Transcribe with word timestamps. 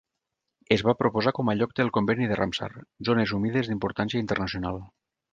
Es 0.75 0.83
va 0.85 0.93
proposar 1.01 1.33
com 1.39 1.51
a 1.51 1.53
"lloc 1.59 1.75
del 1.79 1.91
Conveni 1.97 2.29
de 2.31 2.37
Ramsar- 2.39 2.69
Zones 3.09 3.33
humides 3.39 3.69
d'importància 3.73 4.23
internacional". 4.23 4.81